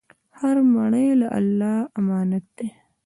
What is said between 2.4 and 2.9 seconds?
دی.